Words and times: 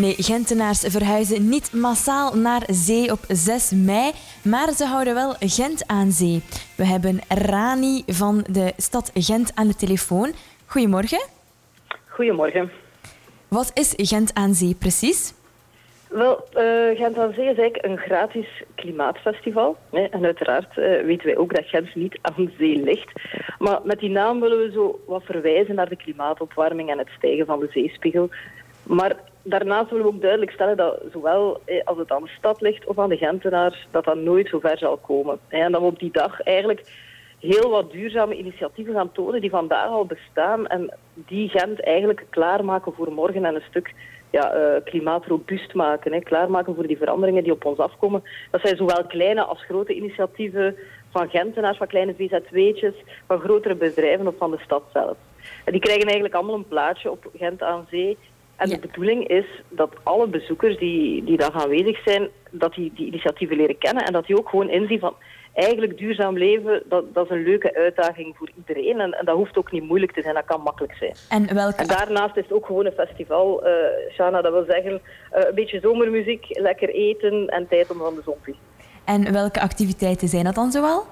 Nee, 0.00 0.14
Gentenaars 0.18 0.80
verhuizen 0.80 1.48
niet 1.48 1.72
massaal 1.72 2.36
naar 2.36 2.62
zee 2.66 3.12
op 3.12 3.18
6 3.28 3.70
mei, 3.70 4.12
maar 4.44 4.72
ze 4.72 4.84
houden 4.84 5.14
wel 5.14 5.34
Gent 5.38 5.86
aan 5.86 6.10
zee. 6.10 6.42
We 6.76 6.84
hebben 6.84 7.20
Rani 7.28 8.02
van 8.06 8.44
de 8.50 8.72
stad 8.76 9.10
Gent 9.14 9.52
aan 9.54 9.66
de 9.66 9.74
telefoon. 9.74 10.32
Goedemorgen. 10.66 11.28
Goedemorgen. 12.06 12.70
Wat 13.48 13.70
is 13.74 13.94
Gent 13.96 14.34
aan 14.34 14.54
zee 14.54 14.74
precies? 14.74 15.34
Wel, 16.08 16.44
uh, 16.54 16.96
Gent 16.96 17.18
aan 17.18 17.32
Zee 17.32 17.50
is 17.50 17.58
eigenlijk 17.58 17.84
een 17.84 17.98
gratis 17.98 18.62
klimaatfestival. 18.74 19.76
Hè. 19.90 20.04
En 20.04 20.24
uiteraard 20.24 20.76
uh, 20.76 21.04
weten 21.04 21.26
wij 21.26 21.36
ook 21.36 21.54
dat 21.54 21.66
Gent 21.66 21.94
niet 21.94 22.18
aan 22.20 22.52
zee 22.58 22.82
ligt. 22.82 23.12
Maar 23.58 23.80
met 23.84 23.98
die 23.98 24.10
naam 24.10 24.40
willen 24.40 24.58
we 24.58 24.70
zo 24.72 25.00
wat 25.06 25.24
verwijzen 25.24 25.74
naar 25.74 25.88
de 25.88 25.96
klimaatopwarming 25.96 26.90
en 26.90 26.98
het 26.98 27.08
stijgen 27.16 27.46
van 27.46 27.60
de 27.60 27.68
zeespiegel. 27.70 28.28
Maar 28.82 29.16
daarnaast 29.42 29.90
willen 29.90 30.06
we 30.06 30.12
ook 30.12 30.20
duidelijk 30.20 30.50
stellen 30.50 30.76
dat 30.76 31.00
zowel 31.12 31.60
eh, 31.64 31.84
als 31.84 31.98
het 31.98 32.10
aan 32.10 32.22
de 32.22 32.30
stad 32.38 32.60
ligt 32.60 32.86
of 32.86 32.98
aan 32.98 33.08
de 33.08 33.16
Gentenaar, 33.16 33.86
dat 33.90 34.04
dat 34.04 34.16
nooit 34.16 34.48
zo 34.48 34.58
ver 34.58 34.78
zal 34.78 34.96
komen. 34.96 35.38
En 35.48 35.72
dat 35.72 35.80
we 35.80 35.86
op 35.86 35.98
die 35.98 36.12
dag 36.12 36.40
eigenlijk 36.42 36.82
heel 37.38 37.70
wat 37.70 37.92
duurzame 37.92 38.36
initiatieven 38.36 38.94
gaan 38.94 39.12
tonen 39.12 39.40
die 39.40 39.50
vandaag 39.50 39.88
al 39.88 40.06
bestaan 40.06 40.66
en 40.66 40.94
die 41.14 41.48
Gent 41.48 41.82
eigenlijk 41.82 42.26
klaarmaken 42.30 42.92
voor 42.92 43.12
morgen 43.12 43.44
en 43.44 43.54
een 43.54 43.62
stuk 43.68 43.94
ja, 44.30 44.56
uh, 44.56 44.84
klimaatrobuust 44.84 45.74
maken. 45.74 46.12
Hè, 46.12 46.20
klaarmaken 46.20 46.74
voor 46.74 46.86
die 46.86 46.96
veranderingen 46.96 47.42
die 47.42 47.52
op 47.52 47.64
ons 47.64 47.78
afkomen. 47.78 48.22
Dat 48.50 48.60
zijn 48.60 48.76
zowel 48.76 49.04
kleine 49.06 49.42
als 49.42 49.64
grote 49.64 49.94
initiatieven 49.94 50.76
van 51.10 51.30
Gentenaars, 51.30 51.76
van 51.76 51.86
kleine 51.86 52.14
VZW'tjes, 52.14 52.94
van 53.26 53.40
grotere 53.40 53.74
bedrijven 53.74 54.26
of 54.26 54.34
van 54.36 54.50
de 54.50 54.58
stad 54.64 54.82
zelf. 54.92 55.16
En 55.64 55.72
die 55.72 55.80
krijgen 55.80 56.04
eigenlijk 56.04 56.34
allemaal 56.34 56.54
een 56.54 56.68
plaatje 56.68 57.10
op 57.10 57.30
Gent 57.34 57.62
aan 57.62 57.86
Zee 57.90 58.18
en 58.60 58.68
de 58.68 58.78
bedoeling 58.78 59.28
is 59.28 59.46
dat 59.68 59.90
alle 60.02 60.26
bezoekers 60.26 60.78
die, 60.78 61.24
die 61.24 61.36
daar 61.36 61.52
aanwezig 61.52 62.02
zijn, 62.02 62.28
dat 62.50 62.74
die 62.74 62.92
die 62.94 63.06
initiatieven 63.06 63.56
leren 63.56 63.78
kennen 63.78 64.04
en 64.04 64.12
dat 64.12 64.26
die 64.26 64.38
ook 64.38 64.48
gewoon 64.48 64.70
inzien 64.70 64.98
van 64.98 65.14
eigenlijk 65.52 65.98
duurzaam 65.98 66.38
leven, 66.38 66.82
dat, 66.84 67.14
dat 67.14 67.24
is 67.24 67.30
een 67.30 67.42
leuke 67.42 67.74
uitdaging 67.74 68.36
voor 68.36 68.50
iedereen. 68.56 69.00
En, 69.00 69.12
en, 69.12 69.24
dat 69.24 69.36
hoeft 69.36 69.56
ook 69.56 69.72
niet 69.72 69.88
moeilijk 69.88 70.12
te 70.12 70.22
zijn, 70.22 70.34
dat 70.34 70.44
kan 70.44 70.60
makkelijk 70.60 70.94
zijn. 70.94 71.14
En, 71.28 71.54
welke... 71.54 71.76
en 71.76 71.86
daarnaast 71.86 72.36
is 72.36 72.42
het 72.42 72.52
ook 72.52 72.66
gewoon 72.66 72.86
een 72.86 72.92
festival, 72.92 73.66
uh, 73.66 73.72
Shana, 74.12 74.40
dat 74.40 74.52
wil 74.52 74.64
zeggen 74.68 74.92
uh, 74.92 75.00
een 75.30 75.54
beetje 75.54 75.80
zomermuziek, 75.80 76.44
lekker 76.48 76.88
eten 76.88 77.46
en 77.46 77.68
tijd 77.68 77.90
om 77.90 77.98
van 77.98 78.14
de 78.14 78.22
zon 78.24 78.36
te 78.44 78.54
En 79.04 79.32
welke 79.32 79.60
activiteiten 79.60 80.28
zijn 80.28 80.44
dat 80.44 80.54
dan 80.54 80.70
zoal? 80.70 81.06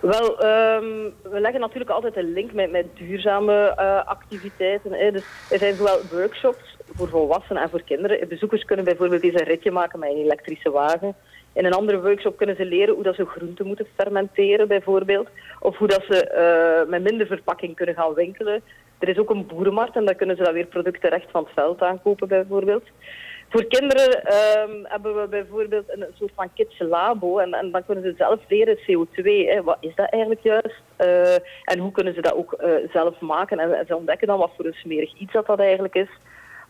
Wel, 0.00 0.44
um, 0.44 1.14
we 1.22 1.40
leggen 1.40 1.60
natuurlijk 1.60 1.90
altijd 1.90 2.16
een 2.16 2.32
link 2.32 2.52
met, 2.52 2.70
met 2.70 2.86
duurzame 2.94 3.74
uh, 3.78 4.06
activiteiten. 4.06 4.92
Hè. 4.92 5.10
Dus 5.12 5.24
er 5.50 5.58
zijn 5.58 5.74
zowel 5.74 5.98
workshops 6.10 6.76
voor 6.94 7.08
volwassenen 7.08 7.62
en 7.62 7.70
voor 7.70 7.82
kinderen. 7.82 8.28
Bezoekers 8.28 8.64
kunnen 8.64 8.84
bijvoorbeeld 8.84 9.22
een 9.22 9.44
ritje 9.44 9.70
maken 9.70 9.98
met 9.98 10.10
een 10.10 10.16
elektrische 10.16 10.70
wagen. 10.70 11.14
In 11.52 11.64
een 11.64 11.72
andere 11.72 12.00
workshop 12.00 12.36
kunnen 12.36 12.56
ze 12.56 12.64
leren 12.64 12.94
hoe 12.94 13.02
dat 13.02 13.14
ze 13.14 13.24
groenten 13.24 13.66
moeten 13.66 13.86
fermenteren, 13.96 14.68
bijvoorbeeld. 14.68 15.28
Of 15.60 15.76
hoe 15.76 15.88
dat 15.88 16.02
ze 16.08 16.30
uh, 16.84 16.90
met 16.90 17.02
minder 17.02 17.26
verpakking 17.26 17.76
kunnen 17.76 17.94
gaan 17.94 18.14
winkelen. 18.14 18.62
Er 18.98 19.08
is 19.08 19.18
ook 19.18 19.30
een 19.30 19.46
boerenmarkt 19.46 19.96
en 19.96 20.04
daar 20.04 20.14
kunnen 20.14 20.36
ze 20.36 20.42
dan 20.42 20.52
weer 20.52 20.66
producten 20.66 21.10
recht 21.10 21.30
van 21.30 21.42
het 21.42 21.52
veld 21.52 21.82
aankopen, 21.82 22.28
bijvoorbeeld. 22.28 22.84
Voor 23.48 23.64
kinderen 23.64 24.10
um, 24.16 24.84
hebben 24.84 25.20
we 25.20 25.28
bijvoorbeeld 25.28 25.84
een 25.88 26.06
soort 26.14 26.32
van 26.34 26.52
kids 26.54 26.78
labo 26.78 27.38
en, 27.38 27.52
en 27.52 27.70
dan 27.70 27.84
kunnen 27.84 28.04
ze 28.04 28.14
zelf 28.16 28.40
leren 28.48 28.78
CO2. 28.78 29.22
Hè. 29.22 29.62
Wat 29.62 29.76
is 29.80 29.94
dat 29.94 30.10
eigenlijk 30.10 30.42
juist? 30.42 30.82
Uh, 30.98 31.34
en 31.64 31.78
hoe 31.78 31.92
kunnen 31.92 32.14
ze 32.14 32.20
dat 32.20 32.34
ook 32.34 32.56
uh, 32.60 32.70
zelf 32.92 33.20
maken? 33.20 33.58
En, 33.58 33.78
en, 33.78 33.86
ze 33.86 33.96
ontdekken 33.96 34.26
dan 34.26 34.38
wat 34.38 34.50
voor 34.56 34.64
een 34.64 34.72
smerig 34.72 35.18
iets 35.18 35.32
dat 35.32 35.46
dat 35.46 35.60
eigenlijk 35.60 35.94
is. 35.94 36.08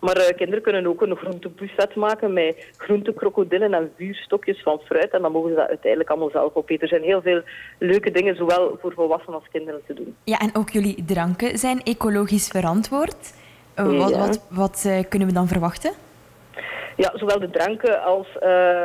Maar 0.00 0.16
uh, 0.16 0.36
kinderen 0.36 0.62
kunnen 0.62 0.86
ook 0.86 1.02
een 1.02 1.16
groentebuffet 1.16 1.94
maken 1.94 2.32
met 2.32 2.68
groentekrokodillen 2.76 3.74
en 3.74 3.92
vuurstokjes 3.96 4.62
van 4.62 4.80
fruit. 4.84 5.10
En 5.10 5.22
dan 5.22 5.32
mogen 5.32 5.50
ze 5.50 5.56
dat 5.56 5.68
uiteindelijk 5.68 6.10
allemaal 6.10 6.30
zelf 6.30 6.54
opeten. 6.54 6.82
Er 6.82 6.88
zijn 6.88 7.02
heel 7.02 7.22
veel 7.22 7.42
leuke 7.78 8.10
dingen, 8.10 8.36
zowel 8.36 8.78
voor 8.80 8.92
volwassenen 8.92 9.34
als 9.34 9.48
kinderen, 9.52 9.80
te 9.86 9.94
doen. 9.94 10.16
Ja, 10.24 10.38
en 10.38 10.50
ook 10.52 10.70
jullie 10.70 11.04
dranken 11.04 11.58
zijn 11.58 11.82
ecologisch 11.82 12.48
verantwoord. 12.48 13.34
Wat, 13.74 14.10
ja. 14.10 14.18
wat, 14.18 14.46
wat 14.48 15.06
kunnen 15.08 15.28
we 15.28 15.34
dan 15.34 15.48
verwachten? 15.48 15.92
Ja, 16.98 17.12
zowel 17.14 17.38
de 17.38 17.50
dranken 17.50 18.02
als 18.02 18.26
uh, 18.26 18.40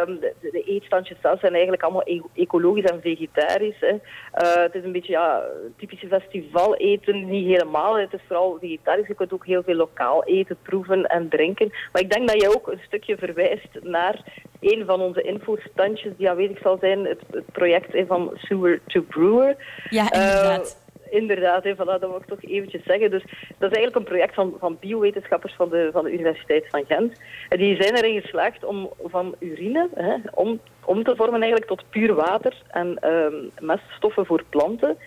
de, 0.05 0.33
de, 0.41 0.63
eetstandjes 0.63 1.17
zelf 1.21 1.39
zijn 1.39 1.53
eigenlijk 1.53 1.83
allemaal 1.83 2.01
e 2.05 2.21
ecologisch 2.33 2.83
en 2.83 3.01
vegetarisch. 3.01 3.79
Hè. 3.79 3.93
Uh, 3.93 4.63
het 4.63 4.75
is 4.75 4.83
een 4.83 4.91
beetje 4.91 5.11
ja, 5.11 5.43
typische 5.77 6.07
festival 6.07 6.75
eten, 6.75 7.29
niet 7.29 7.45
helemaal. 7.45 7.97
Het 7.97 8.13
is 8.13 8.19
vooral 8.27 8.57
vegetarisch. 8.59 9.07
Je 9.07 9.15
kunt 9.15 9.33
ook 9.33 9.45
heel 9.45 9.63
veel 9.63 9.75
lokaal 9.75 10.23
eten, 10.23 10.57
proeven 10.61 11.05
en 11.05 11.29
drinken. 11.29 11.71
Maar 11.91 12.01
ik 12.01 12.11
denk 12.11 12.27
dat 12.27 12.41
jij 12.41 12.49
ook 12.49 12.67
een 12.67 12.81
stukje 12.85 13.17
verwijst 13.17 13.69
naar 13.81 14.43
een 14.59 14.85
van 14.85 15.01
onze 15.01 15.21
infostandjes 15.21 16.13
die 16.17 16.29
aanwezig 16.29 16.57
zal 16.61 16.77
zijn. 16.79 17.05
Het, 17.05 17.21
het 17.31 17.51
project 17.51 18.07
van 18.07 18.31
Sewer 18.35 18.79
to 18.87 19.01
Brewer. 19.01 19.55
Ja, 19.89 20.11
inderdaad. 20.11 20.82
Inderdaad, 21.13 21.63
voilà, 21.63 21.99
dat 21.99 21.99
wil 21.99 22.15
ik 22.15 22.25
toch 22.25 22.43
eventjes 22.43 22.83
zeggen. 22.83 23.11
Dus 23.11 23.23
dat 23.57 23.71
is 23.71 23.77
eigenlijk 23.77 23.95
een 23.95 24.11
project 24.11 24.33
van, 24.33 24.55
van 24.59 24.77
biowetenschappers 24.79 25.53
van 25.55 25.69
de, 25.69 25.89
van 25.91 26.03
de 26.03 26.13
Universiteit 26.13 26.65
van 26.69 26.85
Gent. 26.85 27.19
En 27.49 27.57
die 27.57 27.81
zijn 27.81 27.95
erin 27.95 28.21
geslaagd 28.21 28.65
om 28.65 28.89
van 29.03 29.35
urine 29.39 29.89
hè, 29.93 30.15
om, 30.33 30.59
om 30.85 31.03
te 31.03 31.15
vormen 31.15 31.41
eigenlijk 31.41 31.71
tot 31.71 31.89
puur 31.89 32.13
water 32.13 32.61
en 32.67 33.09
um, 33.09 33.51
meststoffen 33.59 34.25
voor 34.25 34.43
planten. 34.49 34.97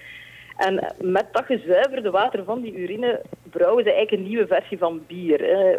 En 0.57 0.95
met 1.01 1.27
dat 1.33 1.45
gezuiverde 1.45 2.11
water 2.11 2.45
van 2.45 2.61
die 2.61 2.77
urine 2.77 3.23
brouwen 3.57 3.85
ze 3.85 3.93
eigenlijk 3.93 4.23
een 4.23 4.29
nieuwe 4.29 4.47
versie 4.47 4.79
van 4.79 5.05
bier. 5.07 5.41
Hè. 5.41 5.73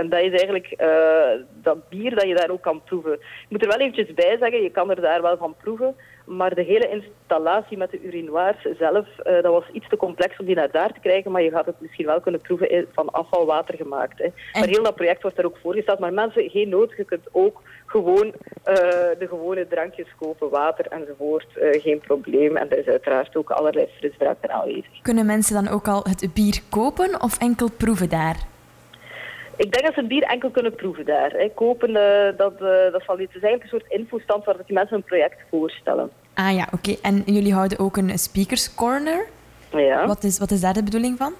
En 0.00 0.08
dat 0.08 0.20
is 0.20 0.30
eigenlijk 0.30 0.74
uh, 0.78 1.44
dat 1.62 1.88
bier 1.88 2.14
dat 2.14 2.28
je 2.28 2.34
daar 2.34 2.50
ook 2.50 2.62
kan 2.62 2.82
proeven. 2.84 3.12
Ik 3.12 3.48
moet 3.48 3.62
er 3.62 3.68
wel 3.68 3.78
eventjes 3.78 4.14
bij 4.14 4.36
zeggen, 4.40 4.62
je 4.62 4.70
kan 4.70 4.90
er 4.90 5.00
daar 5.00 5.22
wel 5.22 5.36
van 5.36 5.54
proeven. 5.62 5.94
Maar 6.26 6.54
de 6.54 6.62
hele 6.62 6.88
installatie 6.88 7.76
met 7.76 7.90
de 7.90 8.02
urinoirs 8.02 8.66
zelf, 8.78 9.06
uh, 9.18 9.42
dat 9.42 9.52
was 9.52 9.64
iets 9.72 9.88
te 9.88 9.96
complex 9.96 10.38
om 10.38 10.46
die 10.46 10.54
naar 10.54 10.70
daar 10.70 10.92
te 10.92 11.00
krijgen. 11.00 11.30
Maar 11.30 11.42
je 11.42 11.50
gaat 11.50 11.66
het 11.66 11.80
misschien 11.80 12.06
wel 12.06 12.20
kunnen 12.20 12.40
proeven 12.40 12.86
van 12.92 13.10
afvalwater 13.10 13.74
gemaakt. 13.74 14.18
Hè. 14.18 14.24
En... 14.24 14.32
Maar 14.52 14.68
heel 14.68 14.82
dat 14.82 14.94
project 14.94 15.22
wordt 15.22 15.36
daar 15.36 15.46
ook 15.46 15.58
voorgesteld. 15.62 15.98
Maar 15.98 16.12
mensen, 16.12 16.50
geen 16.50 16.68
nood, 16.68 16.94
je 16.96 17.04
kunt 17.04 17.26
ook 17.32 17.62
gewoon 17.86 18.26
uh, 18.26 18.34
de 19.18 19.26
gewone 19.28 19.66
drankjes 19.66 20.08
kopen, 20.18 20.50
water 20.50 20.86
enzovoort. 20.86 21.46
Uh, 21.56 21.82
geen 21.82 22.00
probleem. 22.00 22.56
En 22.56 22.70
er 22.70 22.78
is 22.78 22.86
uiteraard 22.86 23.36
ook 23.36 23.50
allerlei 23.50 23.86
frisdranken 23.98 24.50
aanwezig. 24.50 25.00
Kunnen 25.02 25.26
mensen 25.26 25.64
dan 25.64 25.74
ook 25.74 25.88
al 25.88 26.02
het 26.08 26.34
bier 26.34 26.60
kopen 26.70 27.13
of 27.20 27.38
enkel 27.38 27.70
proeven 27.70 28.08
daar? 28.08 28.36
Ik 29.56 29.72
denk 29.72 29.84
dat 29.84 29.94
ze 29.94 30.06
bier 30.06 30.22
enkel 30.22 30.50
kunnen 30.50 30.74
proeven 30.74 31.04
daar. 31.04 31.30
Hè. 31.30 31.48
Kopen, 31.54 31.90
uh, 31.90 32.38
dat, 32.38 32.52
uh, 32.52 32.92
dat 32.92 33.02
zal 33.06 33.18
is 33.18 33.28
eigenlijk 33.32 33.62
een 33.62 33.68
soort 33.68 33.84
infostand 33.88 34.44
waar 34.44 34.56
die 34.66 34.74
mensen 34.74 34.96
een 34.96 35.02
project 35.02 35.36
voorstellen. 35.50 36.10
Ah 36.34 36.54
ja, 36.54 36.68
oké. 36.72 36.90
Okay. 36.90 36.98
En 37.02 37.22
jullie 37.34 37.54
houden 37.54 37.78
ook 37.78 37.96
een 37.96 38.18
speakers 38.18 38.74
corner. 38.74 39.26
Ja. 39.70 40.06
Wat 40.06 40.24
is, 40.24 40.38
wat 40.38 40.50
is 40.50 40.60
daar 40.60 40.72
de 40.72 40.82
bedoeling 40.82 41.18
van? 41.18 41.32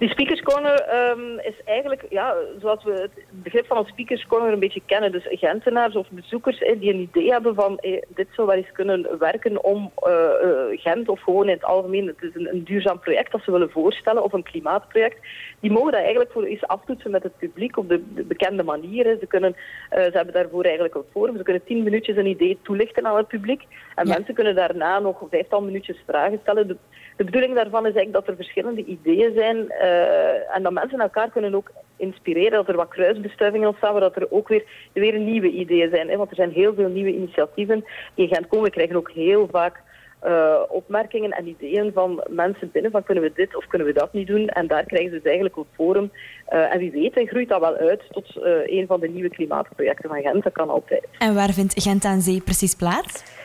Die 0.00 0.08
Speakers 0.08 0.42
Corner 0.42 1.10
um, 1.10 1.38
is 1.38 1.62
eigenlijk, 1.64 2.06
ja, 2.10 2.34
zoals 2.60 2.84
we 2.84 2.92
het 2.92 3.24
begrip 3.30 3.66
van 3.66 3.76
een 3.76 3.86
Speakers 3.86 4.26
Corner 4.26 4.52
een 4.52 4.58
beetje 4.58 4.82
kennen. 4.86 5.12
Dus 5.12 5.26
Gentenaars 5.30 5.96
of 5.96 6.06
bezoekers 6.10 6.58
eh, 6.58 6.80
die 6.80 6.92
een 6.92 7.00
idee 7.00 7.30
hebben 7.30 7.54
van 7.54 7.78
eh, 7.78 8.02
dit 8.08 8.26
zou 8.30 8.46
wel 8.46 8.56
eens 8.56 8.72
kunnen 8.72 9.18
werken 9.18 9.64
om 9.64 9.90
uh, 10.06 10.12
uh, 10.44 10.80
Gent 10.80 11.08
of 11.08 11.20
gewoon 11.20 11.48
in 11.48 11.54
het 11.54 11.64
algemeen, 11.64 12.06
het 12.06 12.22
is 12.22 12.34
een, 12.34 12.48
een, 12.54 12.64
duurzaam 12.64 12.98
project 12.98 13.32
dat 13.32 13.42
ze 13.42 13.50
willen 13.50 13.70
voorstellen 13.70 14.22
of 14.22 14.32
een 14.32 14.42
klimaatproject. 14.42 15.18
Die 15.60 15.70
mogen 15.70 15.92
dat 15.92 16.00
eigenlijk 16.00 16.32
voor 16.32 16.44
eens 16.44 16.66
aftoetsen 16.66 17.10
met 17.10 17.22
het 17.22 17.36
publiek 17.36 17.76
op 17.76 17.88
de, 17.88 18.14
de 18.14 18.22
bekende 18.22 18.62
manier. 18.62 19.16
Ze, 19.20 19.26
kunnen, 19.26 19.56
ze 19.90 20.10
hebben 20.12 20.34
daarvoor 20.34 20.64
eigenlijk 20.64 20.94
een 20.94 21.10
forum. 21.12 21.36
Ze 21.36 21.42
kunnen 21.42 21.64
tien 21.64 21.82
minuutjes 21.82 22.16
een 22.16 22.26
idee 22.26 22.58
toelichten 22.62 23.06
aan 23.06 23.16
het 23.16 23.28
publiek. 23.28 23.62
En 23.94 24.06
ja. 24.06 24.14
mensen 24.14 24.34
kunnen 24.34 24.54
daarna 24.54 24.98
nog 24.98 25.22
vijftal 25.30 25.62
minuutjes 25.62 26.02
vragen 26.06 26.38
stellen. 26.42 26.68
De, 26.68 26.76
de 27.16 27.24
bedoeling 27.24 27.54
daarvan 27.54 27.86
is 27.86 27.94
eigenlijk 27.94 28.12
dat 28.12 28.28
er 28.28 28.36
verschillende 28.36 28.84
ideeën 28.84 29.32
zijn 29.34 29.56
uh, 29.56 30.56
en 30.56 30.62
dat 30.62 30.72
mensen 30.72 31.00
elkaar 31.00 31.30
kunnen 31.30 31.54
ook 31.54 31.70
inspireren, 31.96 32.50
dat 32.50 32.68
er 32.68 32.76
wat 32.76 32.88
kruisbestuivingen 32.88 33.68
ontstaan, 33.68 33.92
maar 33.92 34.00
dat 34.00 34.16
er 34.16 34.30
ook 34.30 34.48
weer, 34.48 34.64
weer 34.92 35.18
nieuwe 35.18 35.50
ideeën 35.50 35.90
zijn. 35.90 36.08
Hè? 36.08 36.16
Want 36.16 36.30
er 36.30 36.36
zijn 36.36 36.50
heel 36.50 36.74
veel 36.74 36.88
nieuwe 36.88 37.14
initiatieven 37.14 37.84
die 38.14 38.28
in 38.28 38.34
Gent 38.34 38.48
komen. 38.48 38.64
We 38.64 38.70
krijgen 38.70 38.96
ook 38.96 39.10
heel 39.10 39.48
vaak 39.50 39.82
uh, 40.26 40.60
opmerkingen 40.68 41.30
en 41.30 41.48
ideeën 41.48 41.92
van 41.92 42.24
mensen 42.28 42.70
binnen 42.72 42.90
van 42.90 43.04
kunnen 43.04 43.24
we 43.24 43.32
dit 43.34 43.56
of 43.56 43.66
kunnen 43.66 43.86
we 43.86 43.92
dat 43.92 44.12
niet 44.12 44.26
doen. 44.26 44.48
En 44.48 44.66
daar 44.66 44.84
krijgen 44.84 45.10
ze 45.10 45.16
dus 45.16 45.24
eigenlijk 45.24 45.56
een 45.56 45.64
forum. 45.74 46.10
Uh, 46.52 46.74
en 46.74 46.78
wie 46.78 46.90
weet 46.90 47.28
groeit 47.28 47.48
dat 47.48 47.60
wel 47.60 47.76
uit 47.76 48.02
tot 48.10 48.26
een 48.64 48.84
van 48.86 49.00
de 49.00 49.08
nieuwe 49.08 49.28
klimaatprojecten 49.28 50.08
van 50.08 50.22
Gent. 50.22 50.42
Dat 50.42 50.52
kan 50.52 50.68
altijd. 50.68 51.06
En 51.18 51.34
waar 51.34 51.52
vindt 51.52 51.82
Gent 51.82 52.04
aan 52.04 52.20
Zee 52.20 52.40
precies 52.40 52.74
plaats? 52.74 53.39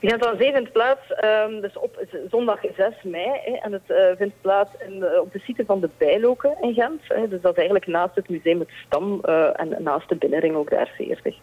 Gent 0.00 0.26
aan 0.26 0.36
Zee 0.38 0.52
vindt 0.52 0.72
plaats 0.72 1.00
um, 1.24 1.60
dus 1.60 1.78
op 1.78 2.06
zondag 2.30 2.60
6 2.76 2.94
mei. 3.02 3.40
Hè, 3.44 3.52
en 3.52 3.72
het 3.72 3.82
uh, 3.88 3.96
vindt 4.16 4.34
plaats 4.40 4.70
in, 4.86 4.96
uh, 4.96 5.20
op 5.20 5.32
de 5.32 5.38
site 5.38 5.64
van 5.66 5.80
de 5.80 5.90
Bijloken 5.98 6.56
in 6.60 6.74
Gent. 6.74 7.00
Hè, 7.08 7.28
dus 7.28 7.40
dat 7.40 7.50
is 7.52 7.58
eigenlijk 7.58 7.86
naast 7.86 8.14
het 8.14 8.28
museum 8.28 8.58
Het 8.58 8.68
Stam 8.86 9.20
uh, 9.24 9.60
en 9.60 9.76
naast 9.78 10.08
de 10.08 10.16
binnenring 10.16 10.54
ook 10.54 10.70
daar 10.70 10.92
40. 10.96 11.34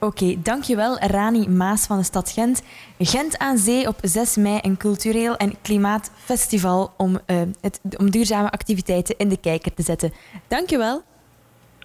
Oké, 0.00 0.06
okay, 0.06 0.38
dankjewel 0.42 0.98
Rani 0.98 1.48
Maas 1.48 1.86
van 1.86 1.98
de 1.98 2.04
stad 2.04 2.30
Gent. 2.30 2.62
Gent 2.98 3.38
aan 3.38 3.56
Zee 3.56 3.88
op 3.88 3.96
6 4.02 4.36
mei, 4.36 4.58
een 4.62 4.76
cultureel 4.76 5.36
en 5.36 5.60
klimaatfestival 5.62 6.92
om, 6.96 7.18
het, 7.60 7.80
om 7.98 8.10
duurzame 8.10 8.50
activiteiten 8.50 9.14
in 9.18 9.28
de 9.28 9.40
kijker 9.40 9.74
te 9.74 9.82
zetten. 9.82 10.12
Dankjewel. 10.48 11.02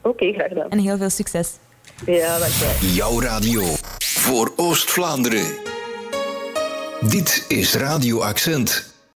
Oké, 0.02 0.34
graag 0.34 0.48
gedaan. 0.48 0.70
En 0.70 0.80
heel 0.80 0.98
veel 0.98 1.10
succes. 1.10 1.58
Ja, 2.06 2.40
dankjewel. 2.40 2.74
Jouw 2.94 3.22
radio 3.22 3.62
voor 4.00 4.52
Oost-Vlaanderen. 4.56 5.71
Dit 7.10 7.46
is 7.48 7.76
Radio 7.76 8.22
Accent. 8.22 8.91